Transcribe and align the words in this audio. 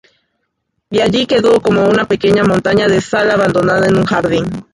Y 0.89 0.99
allí 0.99 1.27
quedó, 1.27 1.61
como 1.61 1.85
una 1.87 2.07
"pequeña 2.07 2.43
montaña 2.43 2.87
de 2.87 3.01
sal 3.01 3.29
abandonada 3.29 3.85
en 3.85 3.97
un 3.97 4.05
jardín". 4.05 4.65